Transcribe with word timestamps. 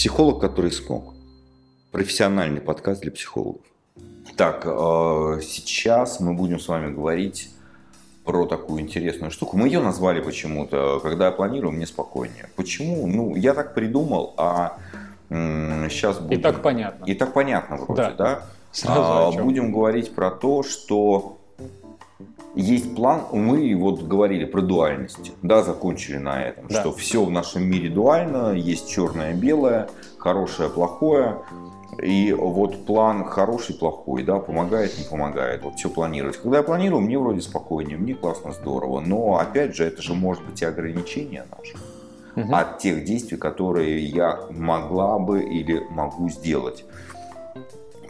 Психолог, 0.00 0.40
который 0.40 0.72
смог. 0.72 1.12
Профессиональный 1.92 2.62
подкаст 2.62 3.02
для 3.02 3.12
психологов. 3.12 3.60
Так, 4.34 4.62
э, 4.64 5.40
сейчас 5.42 6.20
мы 6.20 6.32
будем 6.32 6.58
с 6.58 6.68
вами 6.68 6.90
говорить 6.90 7.50
про 8.24 8.46
такую 8.46 8.80
интересную 8.80 9.30
штуку. 9.30 9.58
Мы 9.58 9.66
ее 9.66 9.82
назвали 9.82 10.22
почему-то, 10.22 11.00
когда 11.00 11.26
я 11.26 11.32
планирую, 11.32 11.72
мне 11.72 11.86
спокойнее. 11.86 12.48
Почему? 12.56 13.06
Ну, 13.06 13.36
я 13.36 13.52
так 13.52 13.74
придумал, 13.74 14.32
а 14.38 14.78
сейчас 15.28 16.18
будем... 16.18 16.38
И 16.38 16.42
так 16.42 16.62
понятно. 16.62 17.04
И 17.04 17.14
так 17.14 17.34
понятно 17.34 17.76
вроде, 17.76 18.02
да? 18.02 18.12
да? 18.12 18.42
Сразу 18.72 19.38
а, 19.38 19.42
будем 19.42 19.70
говорить 19.70 20.14
про 20.14 20.30
то, 20.30 20.62
что 20.62 21.39
есть 22.54 22.94
план, 22.94 23.22
мы 23.32 23.74
вот 23.76 24.02
говорили 24.02 24.44
про 24.44 24.60
дуальность, 24.60 25.32
да, 25.42 25.62
закончили 25.62 26.18
на 26.18 26.42
этом, 26.42 26.66
да. 26.68 26.80
что 26.80 26.92
все 26.92 27.24
в 27.24 27.30
нашем 27.30 27.64
мире 27.64 27.88
дуально, 27.88 28.52
есть 28.52 28.88
черное, 28.90 29.34
белое, 29.34 29.88
хорошее, 30.18 30.68
плохое, 30.68 31.38
и 32.02 32.32
вот 32.32 32.86
план 32.86 33.24
хороший, 33.24 33.74
плохой, 33.76 34.22
да, 34.22 34.38
помогает, 34.38 34.98
не 34.98 35.04
помогает, 35.04 35.62
вот 35.62 35.76
все 35.76 35.90
планировать. 35.90 36.38
Когда 36.38 36.58
я 36.58 36.62
планирую, 36.62 37.02
мне 37.02 37.18
вроде 37.18 37.40
спокойнее, 37.40 37.98
мне 37.98 38.14
классно, 38.14 38.52
здорово, 38.52 39.00
но 39.00 39.38
опять 39.38 39.74
же, 39.76 39.84
это 39.84 40.02
же 40.02 40.14
может 40.14 40.44
быть 40.44 40.62
и 40.62 40.64
ограничение 40.64 41.44
наше 41.56 41.76
угу. 42.36 42.54
от 42.54 42.78
тех 42.78 43.04
действий, 43.04 43.36
которые 43.36 44.04
я 44.04 44.40
могла 44.50 45.18
бы 45.18 45.42
или 45.42 45.82
могу 45.90 46.28
сделать. 46.30 46.84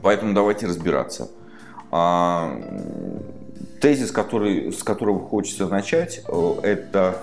Поэтому 0.02 0.34
давайте 0.34 0.66
разбираться. 0.66 1.28
Тезис, 3.80 4.10
который, 4.12 4.72
с 4.72 4.82
которого 4.82 5.20
хочется 5.20 5.66
начать, 5.66 6.22
э, 6.26 6.54
это 6.62 7.16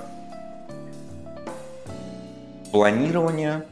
планирование 2.72 3.66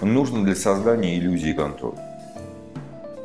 нужно 0.00 0.44
для 0.44 0.54
создания 0.54 1.18
иллюзии 1.18 1.52
контроля. 1.52 1.98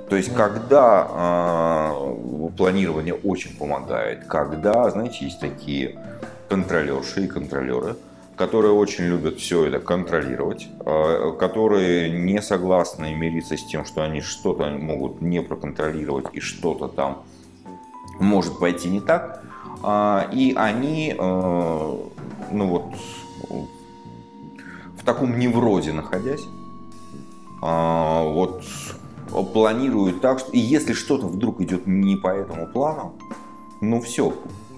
То 0.09 0.15
есть, 0.15 0.33
когда 0.33 1.07
э, 1.09 2.49
планирование 2.55 3.13
очень 3.13 3.55
помогает, 3.57 4.25
когда, 4.25 4.89
знаете, 4.89 5.25
есть 5.25 5.39
такие 5.39 5.99
контролерши 6.47 7.25
и 7.25 7.27
контролеры, 7.27 7.97
которые 8.37 8.71
очень 8.71 9.05
любят 9.05 9.39
все 9.39 9.65
это 9.65 9.79
контролировать, 9.79 10.67
э, 10.85 11.33
которые 11.37 12.09
не 12.09 12.41
согласны 12.41 13.13
мириться 13.15 13.57
с 13.57 13.65
тем, 13.65 13.83
что 13.83 14.03
они 14.03 14.21
что-то 14.21 14.69
могут 14.69 15.21
не 15.21 15.41
проконтролировать 15.41 16.27
и 16.33 16.39
что-то 16.39 16.87
там 16.87 17.23
может 18.19 18.59
пойти 18.59 18.89
не 18.89 19.01
так. 19.01 19.43
А, 19.83 20.27
и 20.31 20.53
они, 20.55 21.15
э, 21.17 21.97
ну 22.51 22.67
вот, 22.67 22.85
в 24.99 25.05
таком 25.05 25.37
неврозе 25.37 25.93
находясь, 25.93 26.45
а, 27.61 28.23
вот 28.23 28.63
планируют 29.53 30.21
так, 30.21 30.39
что 30.39 30.51
и 30.51 30.59
если 30.59 30.93
что-то 30.93 31.27
вдруг 31.27 31.61
идет 31.61 31.87
не 31.87 32.15
по 32.15 32.27
этому 32.27 32.67
плану, 32.67 33.13
ну 33.81 34.01
все, 34.01 34.33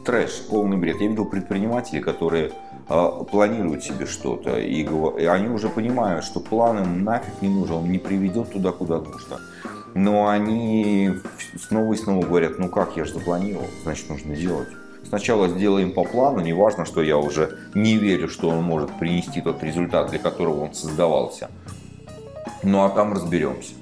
трэш, 0.06 0.44
полный 0.50 0.78
бред. 0.78 1.02
Я 1.02 1.08
видел 1.08 1.26
предпринимателей, 1.26 2.02
которые 2.02 2.52
э, 2.88 3.10
планируют 3.32 3.84
себе 3.84 4.06
что-то, 4.06 4.58
и, 4.58 4.84
и 4.84 5.26
они 5.26 5.48
уже 5.50 5.70
понимают, 5.70 6.26
что 6.26 6.40
план 6.40 6.80
им 6.84 7.04
нафиг 7.04 7.42
не 7.42 7.50
нужен, 7.50 7.76
он 7.78 7.92
не 7.92 8.00
приведет 8.00 8.52
туда, 8.52 8.72
куда 8.72 9.00
нужно. 9.00 9.40
Но 9.94 10.28
они 10.28 11.12
снова 11.58 11.94
и 11.94 11.98
снова 11.98 12.26
говорят, 12.26 12.60
ну 12.60 12.70
как, 12.70 12.98
я 12.98 13.06
же 13.06 13.14
запланировал, 13.14 13.68
значит 13.84 14.10
нужно 14.10 14.36
делать. 14.36 14.68
Сначала 15.08 15.48
сделаем 15.48 15.92
по 15.94 16.04
плану, 16.04 16.40
неважно, 16.42 16.86
что 16.86 17.02
я 17.02 17.18
уже 17.18 17.58
не 17.74 17.96
верю, 17.96 18.30
что 18.30 18.50
он 18.50 18.64
может 18.64 18.92
принести 19.00 19.42
тот 19.42 19.64
результат, 19.64 20.10
для 20.10 20.20
которого 20.20 20.66
он 20.66 20.74
создавался. 20.74 21.50
Ну 22.64 22.84
а 22.84 22.90
там 22.90 23.14
разберемся. 23.14 23.74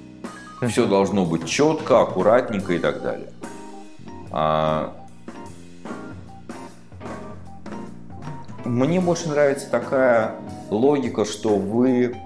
Все 0.68 0.86
должно 0.86 1.24
быть 1.24 1.46
четко, 1.46 2.00
аккуратненько 2.00 2.72
и 2.74 2.78
так 2.78 3.02
далее. 3.02 3.28
А... 4.30 4.94
Мне 8.64 9.00
больше 9.00 9.28
нравится 9.28 9.70
такая 9.70 10.34
логика, 10.70 11.24
что 11.24 11.56
вы 11.56 12.16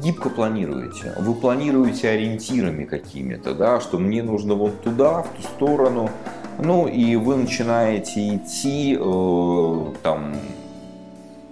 гибко 0.00 0.30
планируете. 0.30 1.14
Вы 1.18 1.34
планируете 1.34 2.08
ориентирами 2.08 2.84
какими-то, 2.84 3.54
да, 3.54 3.80
что 3.80 3.98
мне 3.98 4.22
нужно 4.22 4.54
вот 4.54 4.80
туда, 4.82 5.22
в 5.22 5.28
ту 5.28 5.42
сторону. 5.42 6.10
Ну 6.58 6.86
и 6.86 7.16
вы 7.16 7.36
начинаете 7.36 8.36
идти 8.36 8.96
э, 8.98 9.84
там 10.02 10.34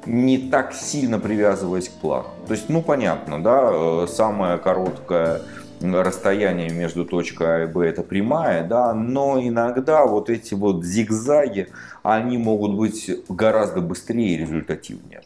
не 0.06 0.38
так 0.38 0.72
сильно 0.72 1.18
привязываясь 1.18 1.88
к 1.88 1.92
плану. 1.92 2.28
То 2.46 2.54
есть, 2.54 2.68
ну 2.68 2.82
понятно, 2.82 3.42
да, 3.42 3.70
э, 3.72 4.06
самое 4.08 4.58
короткое 4.58 5.40
расстояние 5.80 6.70
между 6.70 7.04
точкой 7.04 7.62
А 7.62 7.64
и 7.64 7.66
Б 7.66 7.86
это 7.86 8.02
прямая, 8.02 8.66
да, 8.66 8.92
но 8.92 9.40
иногда 9.40 10.04
вот 10.04 10.28
эти 10.28 10.54
вот 10.54 10.84
зигзаги, 10.84 11.68
они 12.02 12.36
могут 12.38 12.74
быть 12.74 13.10
гораздо 13.28 13.80
быстрее 13.80 14.34
и 14.34 14.36
результативнее. 14.36 15.22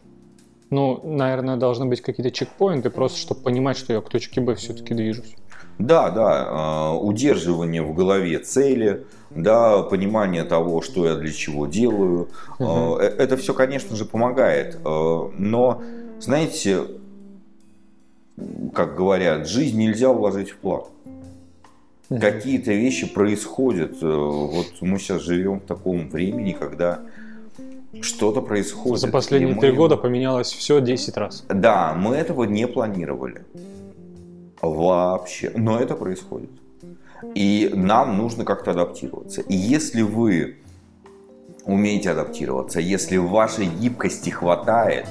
Ну, 0.75 1.01
наверное, 1.05 1.57
должны 1.57 1.87
быть 1.87 2.01
какие-то 2.01 2.33
чекпоинты, 2.33 2.91
просто 2.91 3.17
чтобы 3.19 3.43
понимать, 3.43 3.77
что 3.77 3.93
я 3.93 4.01
к 4.01 4.09
точке 4.09 4.41
Б 4.41 4.57
все-таки 4.57 4.93
движусь. 4.93 5.37
Да, 5.79 6.11
да, 6.11 6.47
а, 6.49 6.97
удерживание 6.97 7.81
в 7.81 7.95
голове 7.95 8.41
цели, 8.41 9.07
да, 9.31 9.83
понимание 9.83 10.43
того, 10.43 10.83
что 10.83 11.07
я 11.07 11.15
для 11.15 11.31
чего 11.33 11.67
делаю. 11.67 12.29
Угу. 12.59 12.97
Это 12.97 13.37
все, 13.37 13.55
конечно 13.55 13.95
же, 13.95 14.05
помогает. 14.05 14.81
Но, 14.85 15.81
знаете, 16.19 16.83
как 18.75 18.97
говорят, 18.97 19.47
жизнь 19.47 19.79
нельзя 19.79 20.13
вложить 20.13 20.51
в 20.51 20.57
план. 20.57 20.83
Угу. 22.11 22.19
Какие-то 22.21 22.73
вещи 22.73 23.07
происходят. 23.07 24.03
Вот 24.03 24.67
мы 24.81 24.99
сейчас 24.99 25.23
живем 25.23 25.61
в 25.61 25.67
таком 25.67 26.09
времени, 26.09 26.51
когда 26.51 27.01
что-то 28.03 28.41
происходит. 28.41 29.01
За 29.01 29.09
последние 29.09 29.55
три 29.57 29.71
мы... 29.71 29.77
года 29.77 29.97
поменялось 29.97 30.53
все 30.53 30.81
10 30.81 31.17
раз. 31.17 31.45
Да, 31.49 31.95
мы 31.95 32.17
этого 32.17 32.45
не 32.45 32.67
планировали. 32.67 33.45
Вообще. 34.61 35.53
Но 35.55 35.79
это 35.79 35.95
происходит. 35.95 36.51
И 37.35 37.71
нам 37.75 38.17
нужно 38.19 38.45
как-то 38.45 38.73
адаптироваться. 38.73 39.41
И 39.43 39.55
если 39.55 40.03
вы 40.03 40.59
умеете 41.65 42.11
адаптироваться, 42.11 42.81
если 42.81 43.17
вашей 43.17 43.67
гибкости 43.67 44.31
хватает, 44.31 45.07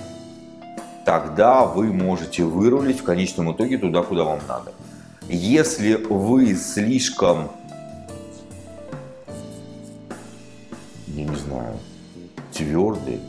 тогда 1.05 1.65
вы 1.65 1.91
можете 1.91 2.43
вырулить 2.43 2.99
в 2.99 3.03
конечном 3.03 3.51
итоге 3.51 3.77
туда, 3.77 4.03
куда 4.03 4.23
вам 4.23 4.39
надо. 4.47 4.73
Если 5.27 5.95
вы 5.95 6.53
слишком, 6.55 7.49
я 11.07 11.25
не 11.25 11.35
знаю, 11.35 11.79
твердый. 12.53 13.19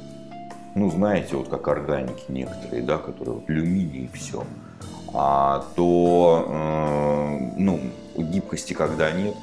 Ну, 0.75 0.91
знаете, 0.91 1.37
вот 1.37 1.49
как 1.49 1.69
органики 1.69 2.25
некоторые, 2.29 2.83
да, 2.83 2.99
которые 2.99 3.37
вот 3.37 3.49
алюминий 3.49 4.05
и 4.05 4.17
все. 4.17 4.45
А 5.13 5.65
то, 5.77 6.47
э, 6.49 7.53
ну, 7.57 7.81
гибкости 8.17 8.73
когда 8.73 9.13
нет, 9.13 9.37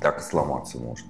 так 0.00 0.20
и 0.20 0.22
сломаться 0.22 0.78
можно. 0.78 1.08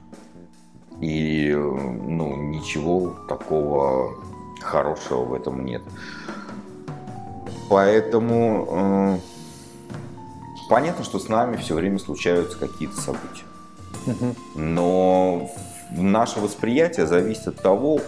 И, 1.00 1.52
ну, 1.54 2.36
ничего 2.36 3.10
такого 3.28 4.14
хорошего 4.60 5.24
в 5.24 5.34
этом 5.34 5.64
нет. 5.64 5.82
Поэтому 7.68 8.68
э, 8.70 9.18
понятно, 10.70 11.04
что 11.04 11.18
с 11.18 11.28
нами 11.28 11.56
все 11.56 11.74
время 11.74 11.98
случаются 11.98 12.58
какие-то 12.58 12.98
события. 12.98 13.44
Но 14.54 15.50
наше 15.96 16.40
восприятие 16.40 17.06
зависит 17.06 17.48
от 17.48 17.56
того, 17.56 18.00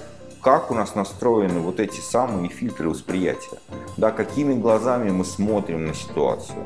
как 0.43 0.71
у 0.71 0.75
нас 0.75 0.95
настроены 0.95 1.61
вот 1.61 1.81
эти 1.81 2.01
самые 2.01 2.51
фильтры 2.51 2.91
восприятия, 2.91 3.59
да, 3.97 4.11
какими 4.11 4.55
глазами 4.55 5.11
мы 5.11 5.25
смотрим 5.25 5.87
на 5.87 5.95
ситуацию. 5.95 6.59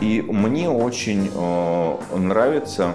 И 0.00 0.22
мне 0.22 0.70
очень 0.70 1.30
э, 1.32 2.16
нравится, 2.16 2.94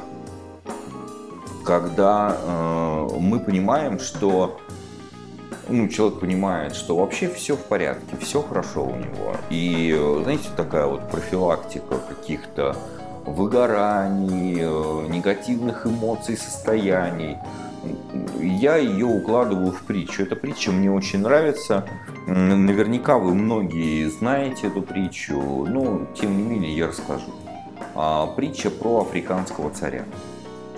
когда 1.63 2.35
э, 2.35 3.07
мы 3.19 3.39
понимаем, 3.39 3.99
что 3.99 4.59
ну, 5.69 5.87
человек 5.87 6.19
понимает, 6.19 6.75
что 6.75 6.97
вообще 6.97 7.29
все 7.29 7.55
в 7.55 7.63
порядке, 7.63 8.17
все 8.19 8.41
хорошо 8.41 8.83
у 8.83 8.95
него. 8.95 9.35
И, 9.49 9.97
знаете, 10.23 10.49
такая 10.57 10.85
вот 10.85 11.09
профилактика 11.09 11.99
каких-то 12.09 12.75
выгораний, 13.25 14.59
э, 14.61 15.07
негативных 15.09 15.85
эмоций, 15.85 16.37
состояний. 16.37 17.37
Я 18.39 18.77
ее 18.77 19.05
укладываю 19.05 19.71
в 19.71 19.81
притчу. 19.83 20.23
Эта 20.23 20.35
притча 20.35 20.71
мне 20.71 20.91
очень 20.91 21.19
нравится. 21.19 21.85
Наверняка 22.27 23.17
вы 23.17 23.33
многие 23.33 24.07
знаете 24.09 24.67
эту 24.67 24.81
притчу, 24.81 25.65
но 25.65 26.05
тем 26.15 26.37
не 26.37 26.43
менее 26.43 26.75
я 26.77 26.87
расскажу. 26.87 27.31
А, 27.95 28.27
притча 28.27 28.69
про 28.69 29.01
африканского 29.01 29.71
царя. 29.71 30.05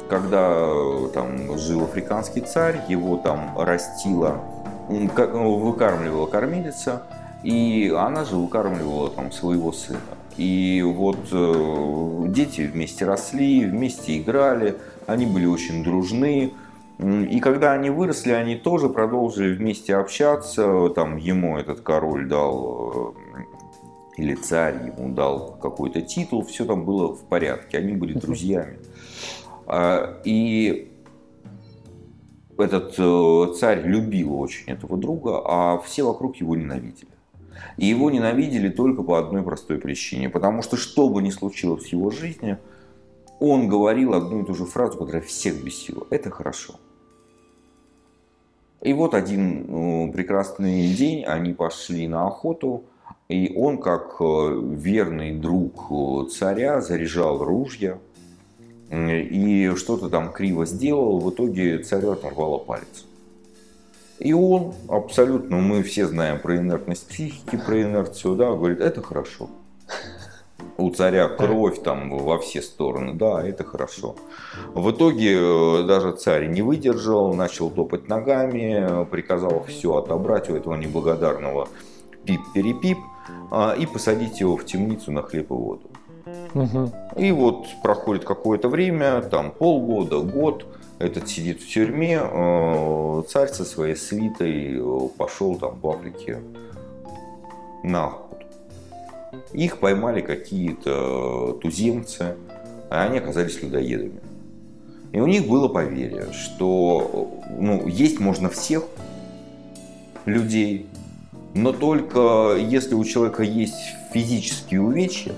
Когда 0.09 0.65
там 1.13 1.57
жил 1.57 1.83
африканский 1.83 2.41
царь, 2.41 2.81
его 2.87 3.17
там 3.17 3.57
растила, 3.57 4.41
выкармливала 4.87 6.27
кормилица, 6.27 7.03
И 7.43 7.93
она 7.97 8.23
же 8.23 8.37
выкармливала 8.37 9.09
там 9.09 9.31
своего 9.31 9.73
сына. 9.73 9.99
И 10.37 10.81
вот 10.83 11.27
э, 11.31 12.25
дети 12.29 12.61
вместе 12.61 13.05
росли, 13.05 13.65
вместе 13.65 14.17
играли, 14.17 14.77
они 15.05 15.25
были 15.25 15.45
очень 15.45 15.83
дружны. 15.83 16.53
И 16.99 17.39
когда 17.39 17.73
они 17.73 17.89
выросли, 17.89 18.31
они 18.31 18.55
тоже 18.55 18.89
продолжили 18.89 19.55
вместе 19.55 19.95
общаться. 19.95 20.89
Там 20.89 21.17
ему 21.17 21.57
этот 21.57 21.81
король 21.81 22.27
дал, 22.27 23.15
э, 23.37 24.21
или 24.21 24.35
царь 24.35 24.91
ему 24.95 25.13
дал 25.13 25.57
какой-то 25.61 26.01
титул, 26.01 26.43
все 26.45 26.65
там 26.65 26.85
было 26.85 27.15
в 27.15 27.23
порядке, 27.25 27.77
они 27.77 27.93
были 27.93 28.13
друзьями. 28.13 28.79
А, 29.65 30.19
и 30.23 30.91
этот 32.57 32.95
э, 32.97 33.53
царь 33.59 33.81
любил 33.85 34.39
очень 34.39 34.71
этого 34.71 34.97
друга, 34.97 35.41
а 35.45 35.79
все 35.79 36.03
вокруг 36.03 36.37
его 36.37 36.55
ненавидели. 36.55 37.11
И 37.77 37.85
его 37.85 38.11
ненавидели 38.11 38.69
только 38.69 39.03
по 39.03 39.19
одной 39.19 39.43
простой 39.43 39.77
причине. 39.77 40.29
Потому 40.29 40.61
что 40.61 40.77
что 40.77 41.09
бы 41.09 41.21
ни 41.21 41.29
случилось 41.29 41.85
в 41.85 41.91
его 41.91 42.11
жизни, 42.11 42.57
он 43.39 43.67
говорил 43.67 44.13
одну 44.13 44.43
и 44.43 44.45
ту 44.45 44.53
же 44.53 44.65
фразу, 44.65 44.97
которая 44.97 45.21
всех 45.21 45.63
бесила. 45.63 46.05
Это 46.09 46.29
хорошо. 46.29 46.75
И 48.81 48.93
вот 48.93 49.13
один 49.13 49.65
ну, 49.67 50.11
прекрасный 50.11 50.93
день 50.93 51.23
они 51.23 51.53
пошли 51.53 52.07
на 52.07 52.27
охоту, 52.27 52.83
и 53.29 53.53
он, 53.55 53.77
как 53.77 54.17
э, 54.19 54.61
верный 54.75 55.33
друг 55.33 55.85
э, 55.89 56.29
царя, 56.29 56.81
заряжал 56.81 57.43
ружья 57.43 57.97
и 58.91 59.73
что-то 59.75 60.09
там 60.09 60.31
криво 60.31 60.65
сделал. 60.65 61.19
В 61.19 61.31
итоге 61.31 61.79
царю 61.79 62.11
оторвало 62.11 62.59
палец. 62.59 63.05
И 64.23 64.31
он 64.31 64.73
абсолютно, 64.87 65.57
мы 65.57 65.83
все 65.83 66.07
знаем 66.07 66.39
про 66.39 66.55
инертность 66.55 67.09
психики, 67.09 67.57
про 67.57 67.81
инерцию, 67.81 68.35
да, 68.35 68.53
говорит, 68.53 68.79
это 68.79 69.01
хорошо. 69.01 69.49
У 70.77 70.89
царя 70.91 71.27
кровь 71.27 71.83
там 71.83 72.09
во 72.17 72.39
все 72.39 72.61
стороны, 72.61 73.13
да, 73.15 73.45
это 73.45 73.65
хорошо. 73.65 74.15
В 74.73 74.91
итоге 74.91 75.35
э, 75.37 75.83
даже 75.85 76.13
царь 76.13 76.47
не 76.47 76.61
выдержал, 76.61 77.33
начал 77.33 77.69
топать 77.69 78.07
ногами, 78.07 79.05
приказал 79.11 79.65
все 79.67 79.97
отобрать 79.97 80.49
у 80.49 80.55
этого 80.55 80.75
неблагодарного 80.75 81.67
пип-перепип 82.23 82.99
а, 83.51 83.75
и 83.77 83.85
посадить 83.85 84.39
его 84.39 84.55
в 84.55 84.63
темницу 84.63 85.11
на 85.11 85.21
хлеб 85.21 85.51
и 85.51 85.53
воду. 85.53 85.89
Угу. 86.53 86.91
И 87.17 87.31
вот 87.33 87.65
проходит 87.83 88.23
какое-то 88.23 88.69
время, 88.69 89.21
там 89.21 89.51
полгода, 89.51 90.19
год, 90.19 90.65
этот 91.03 91.27
сидит 91.27 91.61
в 91.61 91.67
тюрьме, 91.67 92.19
э, 92.21 93.23
царь 93.27 93.49
со 93.49 93.65
своей 93.65 93.95
свитой 93.95 94.77
э, 94.77 95.09
пошел 95.17 95.55
там 95.57 95.79
в 95.79 95.89
Африке 95.89 96.39
на 97.83 98.07
охоту. 98.07 98.45
Их 99.51 99.79
поймали 99.79 100.21
какие-то 100.21 101.59
туземцы, 101.61 102.35
а 102.89 103.03
они 103.03 103.17
оказались 103.17 103.61
людоедами. 103.61 104.21
И 105.11 105.19
у 105.19 105.27
них 105.27 105.47
было 105.47 105.67
поверье, 105.67 106.31
что 106.31 107.31
ну, 107.59 107.87
есть 107.87 108.19
можно 108.19 108.49
всех 108.49 108.85
людей, 110.25 110.87
но 111.53 111.73
только 111.73 112.55
если 112.57 112.95
у 112.95 113.03
человека 113.03 113.43
есть 113.43 113.75
физические 114.13 114.81
увечья, 114.81 115.33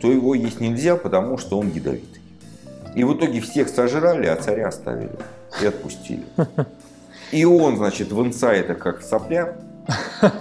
то 0.00 0.12
его 0.12 0.34
есть 0.34 0.60
нельзя, 0.60 0.96
потому 0.96 1.38
что 1.38 1.58
он 1.58 1.70
ядовитый. 1.70 2.19
И 2.94 3.04
в 3.04 3.14
итоге 3.14 3.40
всех 3.40 3.68
сожрали, 3.68 4.26
а 4.26 4.36
царя 4.36 4.68
оставили 4.68 5.12
и 5.62 5.66
отпустили. 5.66 6.24
И 7.32 7.44
он, 7.44 7.76
значит, 7.76 8.10
в 8.10 8.20
инсайдер, 8.20 8.74
как 8.74 9.02
сопля, 9.02 9.56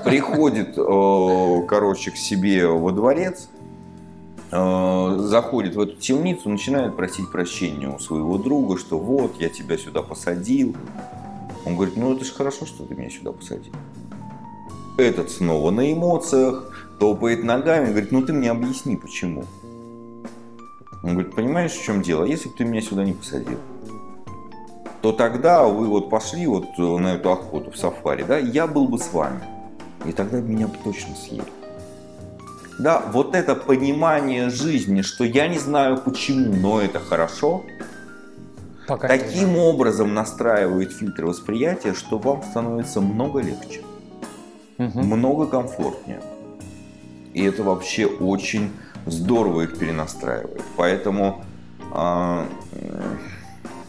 приходит, 0.03 0.77
э, 0.77 1.67
короче, 1.67 2.11
к 2.11 2.17
себе 2.17 2.67
во 2.67 2.91
дворец, 2.91 3.47
э, 4.51 5.15
заходит 5.19 5.75
в 5.75 5.81
эту 5.81 5.95
темницу, 5.97 6.49
начинает 6.49 6.95
просить 6.95 7.31
прощения 7.31 7.89
у 7.89 7.99
своего 7.99 8.37
друга, 8.37 8.77
что 8.77 8.97
вот, 8.97 9.39
я 9.39 9.49
тебя 9.49 9.77
сюда 9.77 10.01
посадил. 10.01 10.75
Он 11.65 11.75
говорит, 11.75 11.95
ну 11.95 12.15
это 12.15 12.25
же 12.25 12.33
хорошо, 12.33 12.65
что 12.65 12.83
ты 12.83 12.95
меня 12.95 13.09
сюда 13.11 13.31
посадил. 13.31 13.73
Этот 14.97 15.29
снова 15.29 15.69
на 15.71 15.93
эмоциях, 15.93 16.87
топает 16.99 17.43
ногами, 17.43 17.91
говорит, 17.91 18.11
ну 18.11 18.23
ты 18.23 18.33
мне 18.33 18.49
объясни, 18.51 18.97
почему. 18.97 19.45
Он 21.03 21.13
говорит, 21.13 21.35
понимаешь, 21.35 21.71
в 21.71 21.83
чем 21.83 22.01
дело? 22.01 22.25
Если 22.25 22.49
бы 22.49 22.55
ты 22.55 22.65
меня 22.65 22.81
сюда 22.81 23.03
не 23.03 23.13
посадил, 23.13 23.59
то 25.01 25.13
тогда 25.13 25.65
вы 25.65 25.87
вот 25.87 26.09
пошли 26.09 26.45
вот 26.45 26.65
э, 26.77 26.81
на 26.81 27.15
эту 27.15 27.31
охоту 27.31 27.71
в 27.71 27.77
сафари, 27.77 28.23
да, 28.23 28.37
я 28.37 28.67
был 28.67 28.87
бы 28.87 28.99
с 28.99 29.13
вами. 29.13 29.41
И 30.05 30.11
тогда 30.11 30.41
меня 30.41 30.67
бы 30.67 30.75
точно 30.83 31.15
съели. 31.15 31.43
Да, 32.79 33.03
вот 33.11 33.35
это 33.35 33.55
понимание 33.55 34.49
жизни, 34.49 35.01
что 35.01 35.23
я 35.23 35.47
не 35.47 35.57
знаю 35.57 35.97
почему, 35.97 36.53
но 36.53 36.81
это 36.81 36.99
хорошо, 36.99 37.63
Пока 38.87 39.07
таким 39.07 39.57
образом 39.57 40.13
настраивает 40.13 40.93
фильтр 40.93 41.25
восприятия, 41.25 41.93
что 41.93 42.17
вам 42.17 42.41
становится 42.41 43.01
много 43.01 43.41
легче, 43.41 43.81
угу. 44.77 44.99
много 45.01 45.45
комфортнее. 45.45 46.21
И 47.33 47.43
это 47.43 47.63
вообще 47.63 48.05
очень 48.05 48.71
здорово 49.05 49.61
их 49.61 49.77
перенастраивает. 49.77 50.61
Поэтому 50.77 51.43
э, 51.93 52.45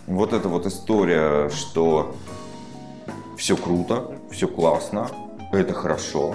вот 0.07 0.33
эта 0.33 0.49
вот 0.49 0.67
история, 0.67 1.49
что 1.51 2.17
все 3.37 3.57
круто, 3.57 4.13
все 4.31 4.49
классно, 4.49 5.09
это 5.53 5.73
хорошо. 5.73 6.35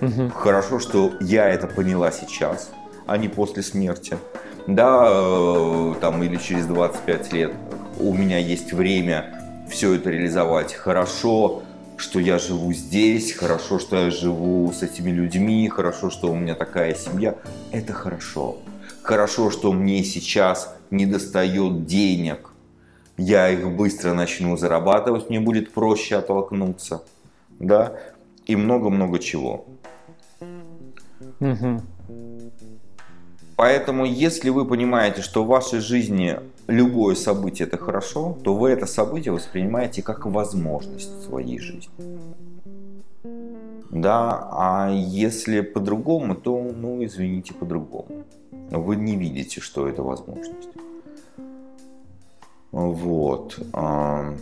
Угу. 0.00 0.30
Хорошо, 0.34 0.78
что 0.78 1.12
я 1.20 1.48
это 1.48 1.66
поняла 1.66 2.12
сейчас, 2.12 2.70
а 3.06 3.16
не 3.16 3.28
после 3.28 3.62
смерти. 3.62 4.18
Да, 4.66 5.06
э, 5.08 5.94
там 6.00 6.22
или 6.22 6.36
через 6.36 6.66
25 6.66 7.32
лет 7.32 7.52
у 7.98 8.12
меня 8.12 8.38
есть 8.38 8.72
время 8.72 9.64
все 9.70 9.94
это 9.94 10.10
реализовать. 10.10 10.74
Хорошо, 10.74 11.62
что 11.96 12.20
я 12.20 12.38
живу 12.38 12.72
здесь, 12.72 13.32
хорошо, 13.32 13.78
что 13.78 13.96
я 13.96 14.10
живу 14.10 14.72
с 14.72 14.82
этими 14.82 15.10
людьми, 15.10 15.68
хорошо, 15.68 16.10
что 16.10 16.30
у 16.30 16.36
меня 16.36 16.54
такая 16.54 16.94
семья. 16.94 17.36
Это 17.72 17.92
хорошо. 17.92 18.58
Хорошо, 19.02 19.50
что 19.50 19.72
мне 19.72 20.04
сейчас 20.04 20.74
не 20.90 21.06
достает 21.06 21.86
денег. 21.86 22.50
Я 23.16 23.48
их 23.48 23.70
быстро 23.70 24.12
начну 24.12 24.56
зарабатывать, 24.56 25.30
мне 25.30 25.40
будет 25.40 25.72
проще 25.72 26.16
оттолкнуться. 26.16 27.02
Да? 27.58 27.94
И 28.46 28.56
много-много 28.56 29.18
чего. 29.18 29.66
Угу. 31.40 31.82
Поэтому, 33.56 34.04
если 34.04 34.50
вы 34.50 34.66
понимаете, 34.66 35.22
что 35.22 35.42
в 35.42 35.46
вашей 35.46 35.80
жизни 35.80 36.38
любое 36.66 37.14
событие 37.14 37.66
это 37.66 37.78
хорошо, 37.78 38.36
то 38.44 38.54
вы 38.54 38.68
это 38.68 38.84
событие 38.84 39.32
воспринимаете 39.32 40.02
как 40.02 40.26
возможность 40.26 41.24
своей 41.24 41.58
жизни. 41.58 41.88
Да, 43.90 44.48
а 44.52 44.90
если 44.92 45.62
по-другому, 45.62 46.34
то, 46.34 46.70
ну, 46.76 47.02
извините, 47.02 47.54
по-другому. 47.54 48.24
Вы 48.70 48.96
не 48.96 49.16
видите, 49.16 49.62
что 49.62 49.88
это 49.88 50.02
возможность. 50.02 50.68
Вот. 52.72 53.58
А, 53.72 54.34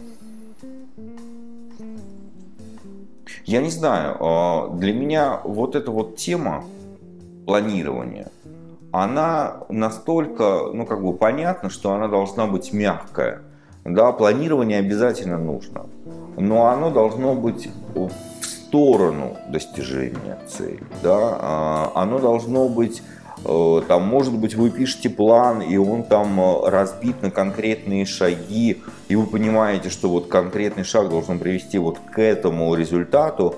я 3.45 3.63
не 3.63 3.71
знаю, 3.71 4.17
а, 4.19 4.69
для 4.71 4.93
меня 4.93 5.41
вот 5.45 5.77
эта 5.77 5.93
вот 5.93 6.17
тема 6.17 6.65
планирования– 7.47 8.33
она 8.95 9.65
настолько, 9.69 10.71
ну, 10.73 10.87
как 10.87 11.03
бы 11.03 11.15
понятно, 11.15 11.69
что 11.69 11.93
она 11.95 12.07
должна 12.07 12.47
быть 12.47 12.73
мягкая. 12.73 13.41
Да, 13.85 14.13
планирование 14.13 14.79
обязательно 14.79 15.37
нужно, 15.37 15.87
но 16.37 16.69
оно 16.69 16.91
должно 16.91 17.35
быть 17.35 17.69
в 17.93 18.09
сторону 18.45 19.37
достижения 19.49 20.39
цели. 20.49 20.85
Да? 21.03 21.19
А, 21.41 21.93
оно 21.97 22.21
должно 22.21 22.69
быть, 22.69 23.03
э, 23.45 23.83
там, 23.89 24.07
может 24.07 24.39
быть, 24.39 24.55
вы 24.55 24.71
пишете 24.71 25.11
план, 25.11 25.61
и 25.61 25.77
он 25.77 26.05
там 26.05 26.41
э, 26.41 26.71
разбит 26.71 27.21
на 27.21 27.33
конкретные 27.33 28.07
шаги, 28.07 28.81
и 29.09 29.17
вы 29.17 29.27
понимаете, 29.27 29.91
что 29.91 30.09
вот 30.09 30.29
конкретный 30.29 30.85
шаг 30.85 31.09
должен 31.09 31.41
привести 31.41 31.79
вот 31.79 31.99
к 31.99 32.21
этому 32.21 32.73
результату, 32.77 33.57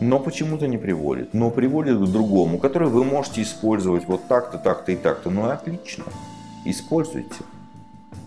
но 0.00 0.18
почему-то 0.18 0.66
не 0.66 0.78
приводит. 0.78 1.34
Но 1.34 1.50
приводит 1.50 1.98
к 1.98 2.04
другому, 2.04 2.58
который 2.58 2.88
вы 2.88 3.04
можете 3.04 3.42
использовать 3.42 4.06
вот 4.06 4.26
так-то, 4.28 4.58
так-то 4.58 4.92
и 4.92 4.96
так-то. 4.96 5.30
Ну 5.30 5.46
и 5.48 5.50
отлично. 5.50 6.04
Используйте. 6.64 7.36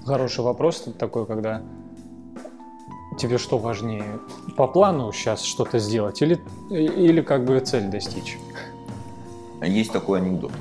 Хороший 0.05 0.43
вопрос 0.43 0.85
такой, 0.97 1.25
когда 1.25 1.61
тебе 3.17 3.37
что 3.37 3.57
важнее, 3.57 4.19
по 4.55 4.67
плану 4.67 5.11
сейчас 5.11 5.41
что-то 5.43 5.79
сделать 5.79 6.21
или, 6.21 6.39
или 6.69 7.21
как 7.21 7.45
бы 7.45 7.59
цель 7.59 7.89
достичь? 7.89 8.37
Есть 9.61 9.91
такой 9.91 10.19
анекдот. 10.19 10.51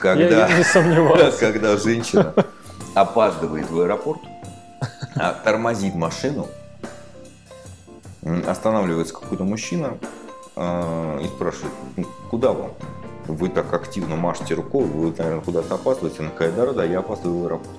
Когда, 0.00 0.48
Я 0.48 0.58
не 0.58 0.64
сомневался. 0.64 1.38
Когда 1.40 1.76
женщина 1.76 2.34
опаздывает 2.94 3.70
в 3.70 3.80
аэропорт, 3.80 4.20
а 5.14 5.32
тормозит 5.32 5.94
машину, 5.94 6.48
останавливается 8.46 9.14
какой-то 9.14 9.44
мужчина 9.44 9.98
э, 10.56 11.20
и 11.22 11.26
спрашивает, 11.26 11.72
«Ну, 11.96 12.06
куда 12.30 12.52
вам? 12.52 12.70
Вы 13.26 13.48
так 13.48 13.72
активно 13.72 14.16
машете 14.16 14.54
рукой, 14.54 14.84
вы, 14.84 15.14
наверное, 15.16 15.40
куда-то 15.40 15.74
опаздываете. 15.74 16.20
Она 16.20 16.30
такая, 16.30 16.52
да, 16.52 16.72
да, 16.72 16.84
я 16.84 16.98
опаздываю 16.98 17.40
в 17.40 17.46
аэропорт. 17.46 17.70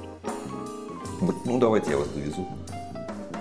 Говорит, 1.21 1.45
ну 1.45 1.59
давайте 1.59 1.91
я 1.91 1.97
вас 1.97 2.07
довезу. 2.09 2.47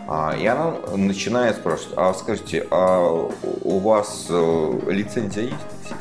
А, 0.06 0.37
и 0.37 0.46
она 0.46 0.75
начинает 0.94 1.56
спрашивать, 1.56 1.94
а 1.96 2.12
скажите, 2.12 2.66
а 2.70 3.30
у 3.62 3.78
вас 3.78 4.26
э, 4.28 4.80
лицензия 4.88 5.44
есть? 5.44 5.94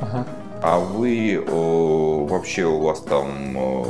Ага. 0.00 0.26
А 0.62 0.78
вы 0.78 1.34
э, 1.34 2.26
вообще 2.28 2.64
у 2.66 2.80
вас 2.80 3.00
там, 3.00 3.28
э, 3.56 3.84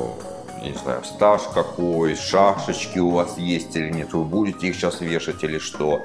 я 0.63 0.71
не 0.71 0.79
знаю, 0.79 1.05
стаж 1.05 1.43
какой, 1.53 2.17
шашечки 2.17 2.99
у 2.99 3.11
вас 3.11 3.37
есть 3.37 3.77
или 3.77 3.91
нет? 3.91 4.15
Вы 4.15 4.25
будете 4.25 4.69
их 4.69 4.75
сейчас 4.75 5.03
вешать 5.03 5.45
или 5.45 5.59
что? 5.59 6.01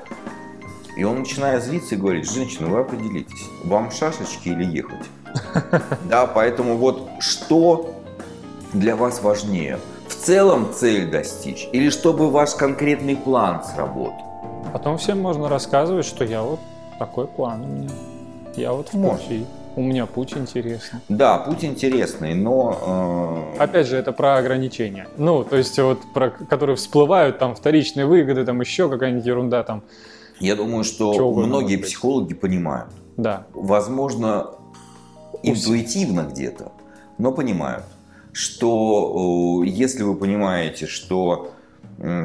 И 0.97 1.03
он 1.03 1.19
начинает 1.19 1.63
злиться 1.63 1.93
и 1.93 1.97
говорит, 1.97 2.29
женщина, 2.29 2.67
вы 2.69 2.79
определитесь, 2.79 3.45
вам 3.63 3.91
шашечки 3.91 4.49
или 4.49 4.65
ехать? 4.65 5.05
Да, 6.09 6.25
поэтому 6.25 6.77
вот 6.77 7.07
что 7.19 7.93
для 8.73 8.95
вас 8.95 9.21
важнее? 9.21 9.77
В 10.07 10.15
целом 10.15 10.69
цель 10.73 11.09
достичь 11.11 11.67
или 11.71 11.89
чтобы 11.89 12.31
ваш 12.31 12.55
конкретный 12.55 13.15
план 13.15 13.61
сработал? 13.63 14.23
Потом 14.73 14.97
всем 14.97 15.19
можно 15.21 15.47
рассказывать, 15.49 16.05
что 16.05 16.23
я 16.25 16.41
вот 16.41 16.59
такой 16.97 17.27
план 17.27 17.61
у 17.63 17.67
меня. 17.67 17.89
Я 18.55 18.73
вот 18.73 18.89
в 18.91 18.91
пути. 18.91 19.45
У 19.75 19.81
меня 19.83 20.07
путь 20.07 20.35
интересный. 20.35 20.99
Да, 21.07 21.37
путь 21.37 21.63
интересный, 21.63 22.33
но... 22.33 23.53
э, 23.59 23.61
Опять 23.61 23.85
же, 23.85 23.95
это 23.97 24.11
про 24.11 24.37
ограничения. 24.37 25.07
Ну, 25.17 25.43
то 25.43 25.55
есть 25.55 25.77
вот 25.77 25.99
про 26.15 26.31
которые 26.31 26.75
всплывают, 26.75 27.37
там 27.37 27.53
вторичные 27.53 28.07
выгоды, 28.07 28.43
там 28.43 28.59
еще 28.61 28.89
какая-нибудь 28.89 29.25
ерунда 29.27 29.61
там. 29.61 29.83
Я 30.39 30.55
думаю, 30.55 30.83
что 30.83 31.13
Чего 31.13 31.33
многие 31.33 31.77
психологи 31.77 32.33
понимают. 32.33 32.91
Да. 33.17 33.47
возможно, 33.53 34.51
интуитивно 35.43 36.21
где-то, 36.31 36.71
но 37.17 37.31
понимают, 37.31 37.85
что 38.31 39.63
э, 39.63 39.67
если 39.67 40.03
вы 40.03 40.15
понимаете, 40.15 40.85
что 40.87 41.51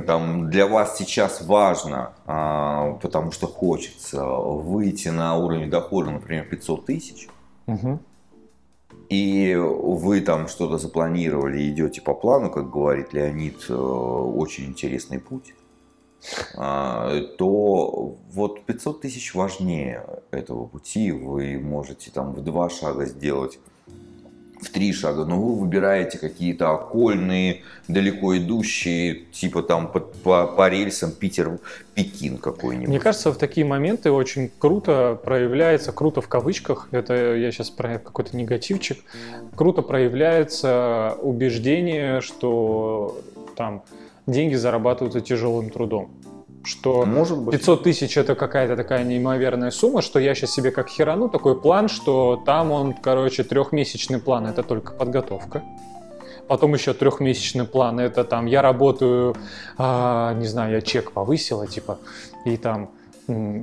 там 0.07 0.51
для 0.51 0.67
вас 0.67 0.99
сейчас 0.99 1.41
важно, 1.47 2.13
а, 2.27 2.99
потому 3.01 3.33
что 3.33 3.47
хочется 3.47 4.23
выйти 4.23 5.09
на 5.09 5.35
уровень 5.37 5.71
дохода, 5.71 6.11
например, 6.11 6.45
500 6.45 6.85
тысяч, 6.85 7.29
Мгм. 7.67 7.99
и 9.09 9.55
вы 9.57 10.21
там 10.21 10.49
что-то 10.49 10.77
запланировали, 10.77 11.71
идете 11.71 12.03
по 12.03 12.13
плану, 12.13 12.51
как 12.51 12.71
говорит 12.71 13.15
Леонид, 13.15 13.65
э, 13.71 13.75
очень 13.75 14.67
интересный 14.67 15.19
путь, 15.19 15.55
то 16.55 18.17
вот 18.33 18.65
500 18.65 19.01
тысяч 19.01 19.35
важнее 19.35 20.05
этого 20.31 20.67
пути. 20.67 21.11
Вы 21.11 21.59
можете 21.59 22.11
там 22.11 22.33
в 22.33 22.43
два 22.43 22.71
шага 22.71 23.07
сделать, 23.07 23.59
в 24.63 24.71
три 24.71 24.93
шага, 24.93 25.25
но 25.25 25.41
вы 25.41 25.59
выбираете 25.59 26.19
какие-то 26.19 26.71
окольные, 26.71 27.63
далеко 27.89 28.37
идущие, 28.39 29.25
типа 29.33 29.63
там 29.63 29.91
по, 29.91 30.01
по, 30.01 30.47
по 30.47 30.69
рельсам 30.69 31.11
Питер-Пекин 31.11 32.39
какой-нибудь. 32.39 32.89
Мне 32.89 33.01
кажется, 33.01 33.33
в 33.33 33.39
такие 33.39 33.67
моменты 33.67 34.13
очень 34.13 34.51
круто 34.59 35.19
проявляется, 35.23 35.93
круто 35.93 36.21
в 36.21 36.29
кавычках, 36.29 36.89
это 36.93 37.35
я 37.35 37.51
сейчас 37.51 37.71
про 37.71 37.99
какой-то 37.99 38.37
негативчик, 38.37 38.99
круто 39.57 39.83
проявляется 39.83 41.17
убеждение, 41.21 42.21
что 42.21 43.21
там 43.57 43.83
деньги 44.33 44.55
зарабатываются 44.55 45.21
тяжелым 45.21 45.71
трудом. 45.71 46.11
Что 46.65 47.05
Может 47.05 47.39
быть. 47.39 47.59
500 47.59 47.83
тысяч 47.83 48.17
это 48.17 48.35
какая-то 48.35 48.77
такая 48.77 49.03
неимоверная 49.05 49.71
сумма, 49.71 50.01
что 50.01 50.21
я 50.21 50.35
сейчас 50.35 50.53
себе 50.53 50.71
как 50.71 50.89
херану 50.89 51.29
такой 51.29 51.61
план, 51.61 51.89
что 51.89 52.41
там 52.47 52.71
он, 52.71 52.95
короче, 52.95 53.43
трехмесячный 53.43 54.21
план, 54.21 54.47
это 54.47 54.63
только 54.63 54.93
подготовка. 54.93 55.63
Потом 56.47 56.75
еще 56.75 56.93
трехмесячный 56.93 57.65
план, 57.65 57.99
это 57.99 58.25
там 58.25 58.47
я 58.47 58.63
работаю, 58.63 59.35
а, 59.79 60.35
не 60.35 60.47
знаю, 60.47 60.75
я 60.75 60.81
чек 60.81 61.13
повысила, 61.13 61.67
типа, 61.67 61.99
и 62.45 62.57
там 62.57 62.91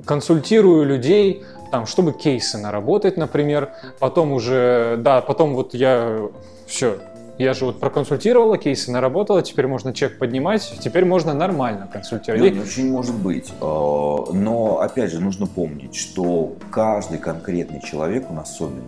консультирую 0.06 0.86
людей, 0.86 1.44
там, 1.72 1.86
чтобы 1.86 2.14
кейсы 2.14 2.58
наработать, 2.58 3.18
например. 3.18 3.72
Потом 4.00 4.32
уже, 4.32 4.96
да, 5.00 5.22
потом 5.22 5.54
вот 5.54 5.74
я 5.74 6.30
все, 6.66 7.00
я 7.40 7.54
же 7.54 7.66
вот 7.66 7.80
проконсультировала, 7.80 8.58
кейсы 8.58 8.92
наработала, 8.92 9.42
теперь 9.42 9.66
можно 9.66 9.94
чек 9.94 10.20
поднимать, 10.20 10.74
теперь 10.82 11.06
можно 11.06 11.34
нормально 11.34 11.88
консультировать. 11.92 12.54
Лёнь, 12.54 12.62
очень 12.62 12.92
может 12.92 13.16
быть. 13.16 13.54
Э, 13.62 13.64
Но, 13.64 14.80
опять 14.82 15.12
же, 15.12 15.22
нужно 15.22 15.48
помнить, 15.48 15.96
что 15.96 16.56
каждый 16.70 17.18
конкретный 17.18 17.82
человек 17.82 18.30
он 18.30 18.40
особенный. 18.40 18.84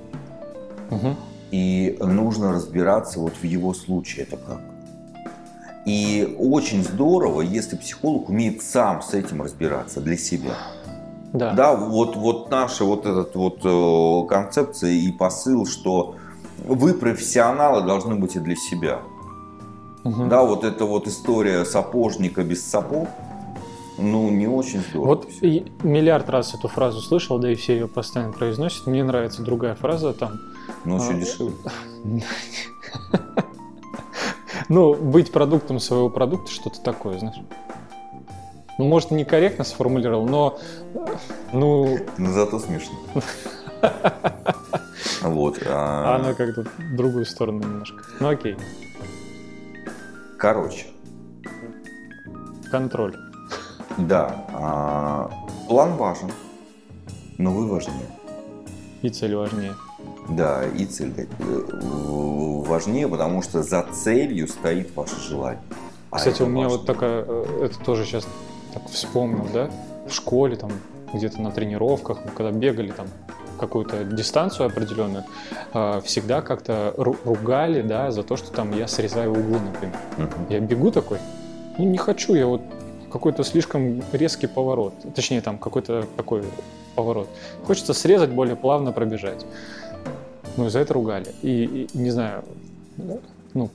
Мгм. 0.90 1.16
И 1.52 1.98
нужно 2.02 2.52
разбираться 2.52 3.20
вот 3.22 3.34
в 3.42 3.44
его 3.46 3.74
случае 3.74 4.26
это 4.26 4.36
как. 4.36 4.60
И 5.86 6.36
очень 6.38 6.84
здорово, 6.84 7.42
если 7.42 7.78
психолог 7.78 8.28
умеет 8.28 8.62
сам 8.62 9.02
с 9.02 9.14
этим 9.14 9.42
разбираться 9.42 10.02
для 10.02 10.18
себя. 10.18 10.56
Да. 11.32 11.54
Да, 11.54 11.76
вот, 11.76 12.18
вот 12.18 12.52
наша 12.52 12.84
вот 12.84 13.06
этот 13.06 13.34
вот 13.36 13.62
э, 13.64 14.28
концепция 14.28 14.92
и 14.92 15.10
посыл, 15.14 15.66
что 15.66 16.18
вы 16.64 16.94
профессионалы 16.94 17.86
должны 17.86 18.16
быть 18.16 18.36
и 18.36 18.40
для 18.40 18.56
себя. 18.56 19.00
Мгм. 20.04 20.30
Да, 20.30 20.44
вот 20.44 20.64
эта 20.64 20.86
вот 20.86 21.08
история 21.08 21.64
сапожника 21.66 22.44
без 22.44 22.66
сапог, 22.66 23.08
ну, 23.98 24.30
не 24.32 24.48
очень 24.48 24.80
здорово. 24.82 25.08
Вот 25.08 25.30
всё. 25.30 25.46
и 25.46 25.66
миллиард 25.84 26.30
раз 26.30 26.56
эту 26.56 26.68
фразу 26.68 27.02
слышал, 27.02 27.38
да 27.38 27.52
и 27.52 27.56
все 27.56 27.74
ее 27.74 27.88
постоянно 27.88 28.34
произносят. 28.34 28.88
Мне 28.88 29.04
нравится 29.04 29.44
другая 29.44 29.76
фраза 29.76 30.14
там. 30.14 30.40
Ну, 30.86 30.96
еще 30.96 31.10
а, 31.10 31.14
дешевле. 31.14 31.54
Ну, 34.70 34.94
быть 34.94 35.34
продуктом 35.34 35.80
своего 35.82 36.10
продукта, 36.10 36.50
что-то 36.50 36.80
такое, 36.80 37.20
знаешь. 37.20 37.36
Ну, 38.78 38.88
может, 38.88 39.12
некорректно 39.12 39.66
сформулировал, 39.66 40.26
но, 40.26 40.60
э, 40.94 41.06
ну, 41.52 41.98
Но 42.18 42.32
зато 42.32 42.58
смешно. 42.58 42.96
Вот. 45.22 45.60
а, 45.66 46.16
она 46.16 46.34
как-то 46.34 46.64
в 46.64 46.96
другую 46.96 47.26
сторону 47.26 47.60
немножко. 47.60 48.04
Ну, 48.20 48.30
окей, 48.30 48.58
Короче, 50.38 50.88
контроль. 52.72 53.16
да, 53.98 54.46
а, 54.52 55.32
план 55.68 55.96
важен, 55.96 56.32
но 57.38 57.52
вы 57.52 57.68
важнее. 57.68 58.08
И 59.04 59.10
цель 59.10 59.36
важнее. 59.36 59.76
Да, 60.30 60.66
и 60.66 60.86
цель 60.86 61.14
э, 61.18 61.64
важнее, 62.66 63.08
потому 63.08 63.42
что 63.42 63.64
за 63.64 63.84
целью 63.84 64.48
стоит 64.48 64.96
ваше 64.96 65.20
желание. 65.20 65.62
А 66.10 66.18
Кстати, 66.18 66.42
у 66.42 66.48
меня 66.48 66.64
важно. 66.64 66.78
вот 66.78 66.88
такая, 66.88 67.26
э, 67.28 67.66
это 67.66 67.80
тоже 67.80 68.06
сейчас 68.06 68.28
так 68.74 68.88
вспомнил, 68.90 69.46
да, 69.54 69.70
в 70.08 70.12
школе 70.12 70.56
там, 70.56 70.72
где-то 71.14 71.42
на 71.42 71.52
тренировках, 71.52 72.20
мы 72.24 72.32
когда 72.32 72.52
бегали 72.52 72.92
там 72.92 73.08
какую-то 73.62 74.04
дистанцию 74.04 74.66
определенную, 74.66 75.24
э, 75.74 76.02
всегда 76.04 76.42
как-то 76.42 76.94
ру- 76.98 77.18
ругали, 77.24 77.82
да, 77.82 78.12
за 78.12 78.24
то, 78.24 78.36
что 78.36 78.52
там 78.52 78.78
я 78.78 78.88
срезаю 78.88 79.32
углы, 79.32 79.60
например. 79.60 79.96
Мгм. 80.18 80.48
Я 80.50 80.60
бегу 80.60 80.92
такой, 80.92 81.20
ну 81.78 81.86
не 81.86 81.98
хочу, 81.98 82.34
я 82.34 82.48
вот 82.48 82.62
какой-то 83.12 83.44
слишком 83.44 84.02
резкий 84.12 84.48
поворот, 84.48 84.94
точнее 85.16 85.42
там 85.42 85.58
какой-то 85.58 86.06
такой 86.18 86.44
поворот. 86.96 87.30
Хочется 87.66 87.94
срезать, 87.94 88.32
более 88.32 88.56
плавно 88.56 88.92
пробежать. 88.92 89.46
Ну, 90.58 90.70
за 90.70 90.80
это 90.80 90.94
ругали. 90.94 91.28
И, 91.44 91.88
и 91.94 91.98
не 91.98 92.12
знаю, 92.12 92.44
ну, 93.54 93.70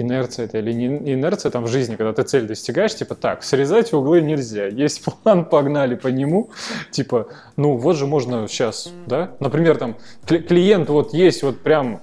инерция 0.00 0.46
это 0.46 0.58
или 0.58 0.72
не 0.72 0.86
инерция 1.14 1.50
там 1.50 1.64
в 1.64 1.68
жизни, 1.68 1.96
когда 1.96 2.12
ты 2.12 2.22
цель 2.22 2.46
достигаешь, 2.46 2.94
типа 2.94 3.14
так, 3.14 3.42
срезать 3.42 3.92
углы 3.92 4.20
нельзя, 4.20 4.66
есть 4.66 5.04
план, 5.04 5.44
погнали 5.50 5.94
по 5.94 6.08
нему, 6.08 6.50
типа, 6.90 7.28
ну 7.56 7.76
вот 7.76 7.96
же 7.96 8.06
можно 8.06 8.46
сейчас, 8.48 8.92
да, 9.06 9.32
например, 9.40 9.76
там 9.76 9.96
кли- 10.26 10.42
клиент 10.42 10.88
вот 10.88 11.12
есть 11.14 11.42
вот 11.42 11.60
прям 11.60 12.00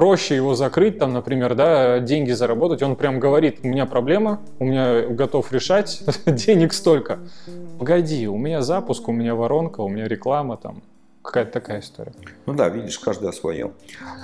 проще 0.00 0.34
его 0.34 0.54
закрыть, 0.54 0.98
там, 0.98 1.12
например, 1.12 1.54
да, 1.54 1.98
деньги 1.98 2.32
заработать, 2.32 2.82
он 2.82 2.96
прям 2.96 3.20
говорит, 3.20 3.58
у 3.62 3.68
меня 3.68 3.84
проблема, 3.84 4.40
у 4.58 4.64
меня 4.64 5.02
готов 5.02 5.52
решать, 5.52 6.02
денег 6.26 6.72
столько. 6.72 7.18
Погоди, 7.78 8.26
у 8.26 8.38
меня 8.38 8.62
запуск, 8.62 9.08
у 9.08 9.12
меня 9.12 9.34
воронка, 9.34 9.82
у 9.82 9.88
меня 9.88 10.08
реклама, 10.08 10.56
там, 10.56 10.82
какая-то 11.22 11.52
такая 11.52 11.80
история. 11.80 12.12
Ну 12.46 12.54
да, 12.54 12.68
видишь, 12.68 12.98
каждый 12.98 13.28
о 13.28 13.32
своем. 13.32 13.72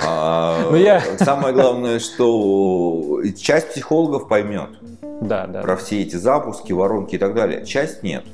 А, 0.05 0.67
Ну, 0.71 0.77
я- 0.77 1.01
Самое 1.19 1.55
главное, 1.55 1.99
что 1.99 3.21
часть 3.37 3.71
психологов 3.71 4.29
поймет 4.29 4.71
Да, 5.21 5.47
да. 5.47 5.63
про 5.63 5.77
все 5.77 6.03
эти 6.03 6.17
запуски, 6.17 6.73
воронки 6.73 7.15
и 7.17 7.19
так 7.19 7.35
далее. 7.35 7.65
Часть 7.67 8.03
нет. 8.03 8.25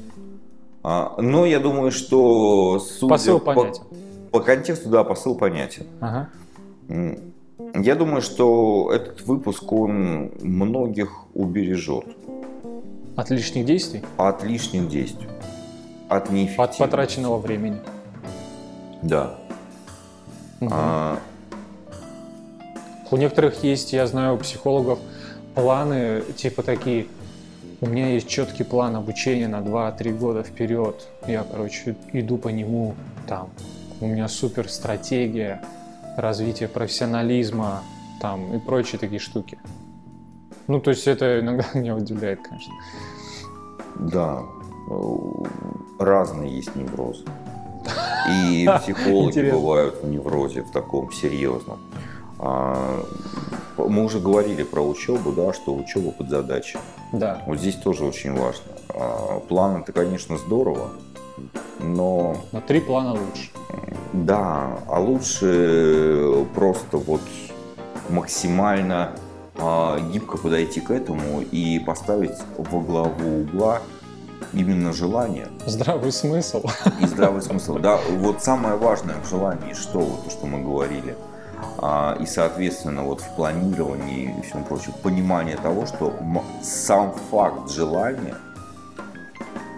А, 0.82 1.14
Но 1.18 1.46
я 1.46 1.58
думаю, 1.60 1.90
что 1.92 2.78
судя 2.80 3.08
Посыл 3.14 3.38
по, 3.40 3.54
понятен. 3.54 3.82
по 4.30 4.40
контексту, 4.40 4.88
да, 4.88 5.04
посыл 5.04 5.34
понятен. 5.36 5.86
Ага. 6.00 6.28
Я 7.74 7.94
думаю, 7.94 8.22
что 8.22 8.92
этот 8.92 9.22
выпуск, 9.22 9.70
он 9.72 10.32
многих 10.40 11.10
убережет 11.34 12.04
От 13.16 13.30
лишних 13.30 13.64
действий? 13.64 14.02
от 14.16 14.42
лишних 14.42 14.88
действий. 14.88 15.28
от 16.08 16.24
От 16.24 16.30
неэффективности. 16.32 16.78
потраченного 16.78 17.38
времени. 17.38 17.78
Да. 19.02 19.34
Мгм. 20.60 20.72
А, 20.72 21.18
У 23.10 23.16
некоторых 23.16 23.62
есть, 23.62 23.92
я 23.92 24.06
знаю, 24.06 24.34
у 24.34 24.38
психологов 24.38 24.98
планы 25.54 26.22
типа 26.36 26.62
такие. 26.62 27.06
У 27.80 27.86
меня 27.86 28.08
есть 28.10 28.28
четкий 28.28 28.62
план 28.62 28.94
обучения 28.94 29.48
на 29.48 29.60
2-3 29.60 30.16
года 30.16 30.42
вперед. 30.44 31.08
Я, 31.26 31.42
короче, 31.42 31.96
иду 32.12 32.38
по 32.38 32.48
нему. 32.48 32.94
Там 33.26 33.50
у 34.00 34.06
меня 34.06 34.28
супер 34.28 34.68
стратегия 34.68 35.62
развития 36.16 36.68
профессионализма 36.68 37.82
там 38.20 38.54
и 38.54 38.58
прочие 38.58 38.98
такие 38.98 39.18
штуки. 39.18 39.58
Ну, 40.68 40.80
то 40.80 40.90
есть 40.90 41.06
это 41.08 41.40
иногда 41.40 41.64
меня 41.74 41.96
удивляет, 41.96 42.40
конечно. 42.42 42.72
Да, 43.98 44.42
э, 44.90 45.18
разные 45.98 46.56
есть 46.56 46.74
неврозы. 46.76 47.24
И 48.30 48.68
психологи 48.80 49.30
Интересно. 49.30 49.58
бывают 49.58 50.02
в 50.02 50.06
неврозе, 50.08 50.62
в 50.62 50.70
таком 50.70 51.12
серьезном. 51.12 51.78
А, 52.38 53.04
Мы 53.78 54.04
уже 54.04 54.20
говорили 54.20 54.62
про 54.62 54.80
учебу, 54.80 55.32
да, 55.32 55.52
что 55.52 55.74
учеба 55.74 56.10
под 56.12 56.28
задачей. 56.28 56.78
Да. 57.12 57.42
Вот 57.46 57.58
здесь 57.58 57.76
тоже 57.76 58.04
очень 58.04 58.32
важно. 58.34 58.64
А, 58.90 59.40
План 59.40 59.82
это, 59.82 59.92
конечно, 59.92 60.36
здорово, 60.38 60.90
но 61.80 62.36
Но 62.52 62.60
три 62.60 62.80
плана 62.80 63.12
лучше. 63.12 63.50
да, 64.12 64.78
а 64.88 65.00
лучше 65.00 66.46
просто 66.54 66.96
вот 66.98 67.20
максимально 68.08 69.12
а, 69.58 69.98
гибко 70.12 70.38
подойти 70.38 70.80
к 70.80 70.90
этому 70.90 71.40
и 71.40 71.78
поставить 71.80 72.36
во 72.58 72.80
главу 72.80 73.40
угла 73.42 73.80
именно 74.52 74.92
желание 74.92 75.48
Здравый 75.66 76.12
смысл. 76.12 76.64
и 77.00 77.06
здравый 77.06 77.42
смысл. 77.42 77.78
Да, 77.78 77.98
вот 78.18 78.42
самое 78.42 78.76
важное 78.76 79.16
в 79.24 79.28
желании, 79.28 79.74
что 79.74 80.00
вот 80.00 80.24
то, 80.24 80.30
что 80.30 80.46
мы 80.46 80.62
говорили. 80.62 81.16
А, 81.78 82.16
и, 82.20 82.26
соответственно, 82.26 83.04
вот 83.04 83.20
в 83.20 83.34
планировании 83.34 84.34
и 84.38 84.42
всем 84.42 84.64
прочем, 84.64 84.92
понимание 85.02 85.56
того, 85.56 85.86
что 85.86 86.12
сам 86.62 87.14
факт 87.30 87.70
желания, 87.70 88.36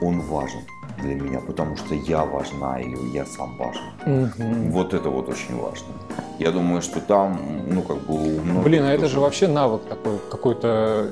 он 0.00 0.21
важен 0.21 0.61
для 0.99 1.14
меня, 1.14 1.40
потому 1.40 1.76
что 1.76 1.94
я 1.94 2.25
важна 2.25 2.80
или 2.80 2.99
я 3.14 3.25
сам 3.26 3.56
важен. 3.59 3.83
Мгм. 4.06 4.71
Вот 4.71 4.94
это 4.94 5.09
вот 5.11 5.28
очень 5.28 5.56
важно. 5.61 5.88
Я 6.38 6.50
думаю, 6.50 6.82
что 6.82 7.00
там, 7.00 7.40
ну, 7.68 7.82
как 7.82 7.98
бы 7.98 8.18
многих 8.18 8.64
Блин, 8.64 8.84
а 8.84 8.92
это 8.92 9.06
же 9.06 9.20
вообще 9.20 9.46
навык 9.46 9.82
такой, 9.84 10.18
какой-то 10.30 11.10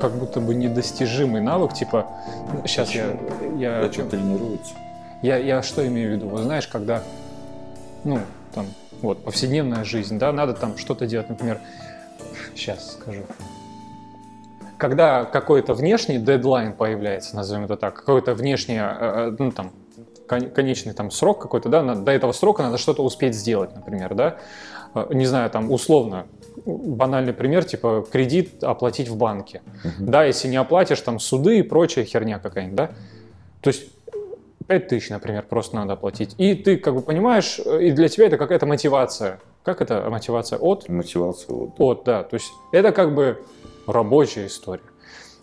как 0.00 0.12
будто 0.12 0.40
бы 0.40 0.54
недостижимый 0.54 1.40
навык, 1.40 1.72
типа, 1.72 2.06
сейчас 2.64 2.90
я, 2.90 3.16
я, 3.56 3.82
Зачем 3.82 4.08
тренируется? 4.08 4.74
я, 5.22 5.36
я 5.36 5.62
что 5.62 5.86
имею 5.86 6.10
в 6.10 6.12
виду? 6.14 6.28
Вот 6.28 6.42
знаешь, 6.42 6.66
когда, 6.66 7.02
ну, 8.04 8.18
там, 8.54 8.66
вот, 9.02 9.22
повседневная 9.24 9.84
жизнь, 9.84 10.18
да, 10.18 10.32
надо 10.32 10.54
там 10.54 10.76
что-то 10.76 11.06
делать, 11.06 11.28
например, 11.28 11.60
сейчас 12.54 12.94
скажу. 12.94 13.22
Когда 14.78 15.24
какой-то 15.24 15.74
внешний 15.74 16.18
дедлайн 16.18 16.72
появляется, 16.72 17.36
назовем 17.36 17.64
это 17.64 17.76
так, 17.76 17.94
какой-то 17.94 18.34
внешний, 18.34 18.76
э, 18.76 19.30
э, 19.30 19.36
ну, 19.38 19.50
там, 19.52 19.72
конечный 20.26 20.92
там 20.92 21.10
срок 21.10 21.40
какой-то, 21.40 21.68
да, 21.68 21.94
до 21.94 22.12
этого 22.12 22.32
срока 22.32 22.62
надо 22.62 22.78
что-то 22.78 23.02
успеть 23.02 23.34
сделать, 23.34 23.74
например, 23.74 24.14
да, 24.14 24.38
Э, 24.96 25.06
не 25.10 25.26
знаю, 25.26 25.50
там, 25.50 25.70
условно, 25.70 26.26
банальный 26.64 27.32
пример, 27.32 27.64
типа, 27.64 28.06
кредит 28.10 28.64
оплатить 28.64 29.08
в 29.08 29.16
банке. 29.16 29.62
Мгм. 29.84 30.10
Да, 30.10 30.24
если 30.24 30.48
не 30.48 30.56
оплатишь, 30.56 31.00
там, 31.00 31.18
суды 31.18 31.58
и 31.58 31.62
прочая 31.62 32.04
херня 32.04 32.38
какая-нибудь, 32.38 32.76
да, 32.76 32.90
то 33.60 33.68
есть 33.68 33.90
5 34.66 34.88
тысяч, 34.88 35.10
например, 35.10 35.44
просто 35.48 35.76
надо 35.76 35.92
оплатить. 35.92 36.34
И 36.38 36.54
ты 36.54 36.76
как 36.78 36.94
бы 36.94 37.02
понимаешь, 37.02 37.60
э, 37.64 37.84
и 37.84 37.90
для 37.92 38.08
тебя 38.08 38.26
это 38.26 38.38
какая-то 38.38 38.66
мотивация. 38.66 39.38
Как 39.62 39.80
это 39.82 40.08
мотивация? 40.08 40.58
От? 40.58 40.88
Мотивация 40.88 41.54
вот. 41.54 41.70
От, 41.78 42.04
да. 42.04 42.22
То 42.22 42.34
есть 42.34 42.50
это 42.72 42.92
как 42.92 43.14
бы 43.14 43.44
рабочая 43.86 44.46
история. 44.46 44.82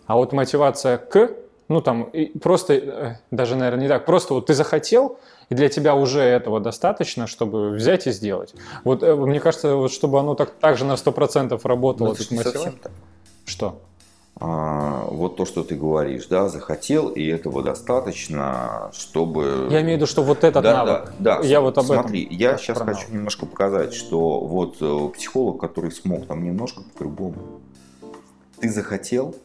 А 0.06 0.16
вот 0.16 0.32
мотивация 0.32 0.98
к, 0.98 1.30
ну 1.68 1.80
там 1.80 2.10
просто, 2.42 2.74
э, 2.74 3.16
даже, 3.30 3.56
наверное, 3.56 3.82
не 3.82 3.88
так, 3.88 4.04
просто 4.06 4.34
вот 4.34 4.46
ты 4.46 4.54
захотел, 4.54 5.18
и 5.48 5.54
для 5.54 5.68
тебя 5.68 5.94
уже 5.94 6.20
этого 6.20 6.60
достаточно, 6.60 7.26
чтобы 7.26 7.70
взять 7.70 8.06
и 8.06 8.12
сделать. 8.12 8.54
Вот 8.84 9.02
э, 9.02 9.14
мне 9.14 9.40
кажется, 9.40 9.76
вот 9.76 9.92
чтобы 9.92 10.18
оно 10.20 10.34
так, 10.34 10.52
так 10.52 10.76
же 10.76 10.84
на 10.84 10.94
100% 10.94 11.60
работало, 11.64 12.08
Ну, 12.08 12.12
это 12.14 12.22
как 12.22 12.30
не 12.30 12.36
мотивация. 12.38 12.62
совсем 12.62 12.78
так. 12.80 12.92
Что? 13.44 13.80
А, 14.40 15.04
вот 15.10 15.36
то, 15.36 15.44
что 15.44 15.62
ты 15.62 15.76
говоришь, 15.76 16.26
да, 16.26 16.48
захотел, 16.48 17.08
и 17.08 17.24
этого 17.24 17.62
достаточно, 17.62 18.90
чтобы... 18.92 19.68
Я 19.70 19.80
имею 19.82 19.96
в 19.96 20.00
виду, 20.00 20.06
что 20.06 20.22
вот 20.22 20.42
этот 20.42 20.62
да, 20.64 20.84
навык. 20.84 21.12
Да, 21.20 21.38
да. 21.40 21.46
Я 21.46 21.60
вот 21.60 21.78
об 21.78 21.84
этом 21.84 22.02
Смотри, 22.02 22.26
я 22.30 22.50
про 22.50 22.58
сейчас 22.58 22.80
навык. 22.80 22.96
хочу 22.96 23.12
немножко 23.12 23.46
показать, 23.46 23.94
что 23.94 24.40
вот 24.40 24.78
э, 24.80 25.08
психолог, 25.16 25.60
который 25.60 25.92
смог 25.92 26.26
там 26.26 26.42
немножко 26.42 26.82
по-другому. 26.82 27.36
Ты 28.58 28.70
захотел, 28.70 29.36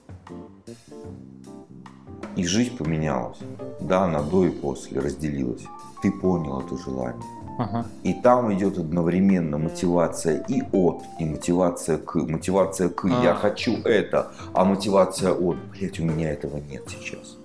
и 2.40 2.44
жизнь 2.46 2.76
поменялась. 2.78 3.38
Да, 3.80 4.08
на 4.08 4.22
до 4.22 4.46
и 4.46 4.50
после 4.50 5.00
разделилась. 5.00 5.64
Ты 6.02 6.12
понял 6.12 6.62
это 6.62 6.78
желание. 6.78 7.22
Ага. 7.58 7.86
И 8.04 8.14
там 8.14 8.54
идет 8.54 8.78
одновременно 8.78 9.58
мотивация 9.58 10.46
и 10.48 10.64
от, 10.72 11.04
и 11.20 11.26
мотивация 11.26 11.98
к. 11.98 12.16
Мотивация 12.16 12.88
к 12.88 13.06
я 13.06 13.32
А. 13.32 13.36
хочу 13.36 13.78
это, 13.84 14.32
а 14.54 14.64
мотивация 14.64 15.34
от, 15.34 15.58
блять, 15.72 16.00
у 16.00 16.06
меня 16.06 16.32
этого 16.32 16.58
нет 16.58 16.84
сейчас. 16.88 17.38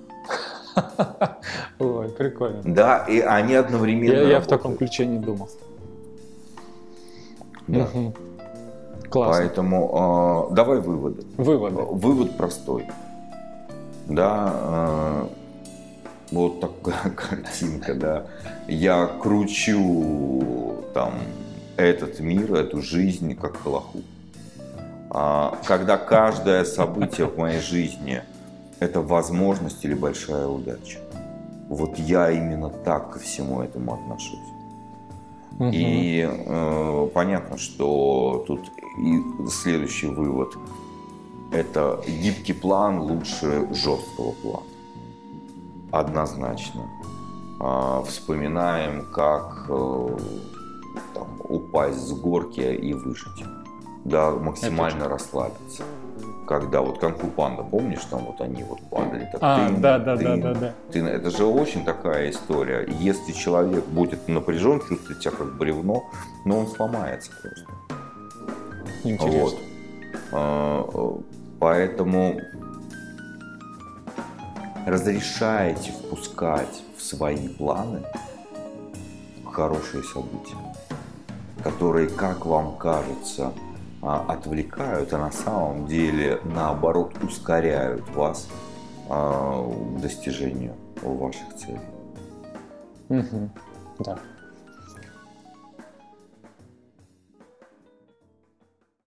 Ой, 1.81 2.09
прикольно. 2.11 2.63
Да, 2.65 2.99
и 3.09 3.19
они 3.19 3.55
одновременно. 3.55 4.13
Я, 4.13 4.29
я 4.29 4.41
в 4.41 4.47
таком 4.47 4.77
ключе 4.77 5.07
не 5.07 5.19
думал. 5.19 5.49
Да. 7.67 7.89
Мгм. 7.93 8.15
Классно. 9.11 9.43
Поэтому 9.43 10.49
э, 10.51 10.55
давай 10.55 10.81
выводы. 10.81 11.25
Выводы. 11.37 11.77
Вывод 11.77 12.37
простой. 12.37 12.87
Да, 14.09 14.53
э, 14.55 15.29
вот 16.31 16.61
такая 16.61 17.11
картинка, 17.17 17.95
да. 17.95 18.27
Я 18.69 19.07
кручу 19.07 20.85
там 20.93 21.15
этот 21.77 22.21
мир, 22.21 22.55
эту 22.55 22.83
жизнь 22.83 23.35
как 23.35 23.59
колоху. 23.63 24.03
А, 25.11 25.59
когда 25.67 25.97
каждое 25.97 26.65
событие 26.65 27.27
в 27.27 27.39
моей 27.39 27.61
жизни 27.61 28.23
это 28.81 29.01
возможность 29.01 29.85
или 29.85 29.95
большая 29.95 30.47
удача. 30.47 30.99
Вот 31.69 31.99
я 31.99 32.31
именно 32.31 32.69
так 32.69 33.13
ко 33.13 33.19
всему 33.19 33.63
этому 33.63 33.95
отношусь. 33.95 34.39
Мгм. 35.53 35.71
И 35.73 36.29
э, 36.29 37.09
понятно, 37.15 37.57
что 37.59 38.45
тут 38.47 38.61
и 38.99 39.49
следующий 39.49 40.09
вывод– 40.09 40.55
это 41.55 42.01
гибкий 42.07 42.53
план 42.53 42.99
лучше 43.01 43.67
жесткого 43.73 44.33
плана. 44.43 44.67
Однозначно. 45.93 46.83
А, 47.61 48.03
вспоминаем, 48.03 49.07
как 49.13 49.67
э, 49.69 50.09
там, 51.15 51.29
упасть 51.49 52.01
с 52.09 52.13
горки 52.13 52.61
и 52.61 52.93
выжить. 52.95 53.45
Да, 54.05 54.33
максимально 54.33 55.09
расслабиться. 55.09 55.85
Когда 56.47 56.83
вот 56.83 56.99
Канфу 56.99 57.29
Панда, 57.29 57.63
помнишь, 57.63 58.05
там 58.11 58.25
вот 58.27 58.41
они 58.41 58.63
вот 58.65 58.81
падали. 58.91 59.27
Так, 59.33 59.39
А, 59.41 59.67
тын, 59.69 59.81
да, 59.81 59.99
да, 59.99 60.17
да, 60.17 60.23
тын, 60.23 60.41
да, 60.43 60.55
да. 60.55 60.75
ты- 60.93 60.99
это 61.01 61.31
же 61.31 61.47
очень 61.47 61.85
такая 61.87 62.29
история. 62.31 62.87
Если 63.01 63.33
человек 63.33 63.87
будет 63.87 64.29
напряжен, 64.29 64.81
чувствует 64.87 65.23
себя 65.23 65.31
как 65.31 65.57
бревно, 65.57 66.03
но 66.45 66.59
он 66.61 66.67
сломается 66.67 67.31
просто. 67.41 67.67
Интересно. 69.05 69.59
Вот. 70.33 71.23
Поэтому 71.61 72.41
разрешаете 74.87 75.93
впускать 75.93 76.83
в 76.97 77.03
свои 77.03 77.49
планы 77.49 78.03
хорошие 79.51 80.03
события, 80.03 80.57
которые, 81.63 82.09
как 82.09 82.45
вам 82.45 82.77
кажется, 82.77 83.53
а, 84.03 84.27
отвлекают, 84.29 85.13
а 85.15 85.19
на 85.19 85.33
самом 85.33 85.87
деле, 85.87 86.41
наоборот, 86.45 87.15
ускоряют 87.23 88.07
вас 88.11 88.49
а, 89.09 89.63
к 89.63 90.01
достижению 90.01 90.75
ваших 91.03 91.55
целей. 91.57 91.81
Мгм. 93.09 93.51
Да. 94.01 94.19